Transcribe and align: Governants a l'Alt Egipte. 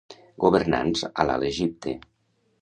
Governants 0.45 1.03
a 1.09 1.27
l'Alt 1.31 1.47
Egipte. 1.51 1.95